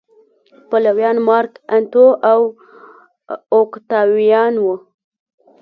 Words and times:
پلویان 0.69 1.17
مارک 1.27 1.53
انتو 1.75 2.05
او 2.31 2.41
اوکتاویان 3.57 4.53
و 4.63 4.65